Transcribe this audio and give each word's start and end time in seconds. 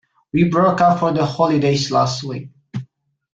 We 0.33 0.45
broke 0.49 0.81
up 0.81 0.99
for 0.99 1.11
the 1.13 1.23
holidays 1.23 1.91
last 1.91 2.23
week 2.23 2.49